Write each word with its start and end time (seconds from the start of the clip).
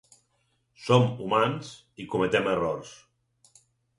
Som 0.85 1.05
humans 1.25 1.69
i 2.05 2.09
cometem 2.15 2.51
errors. 2.57 2.97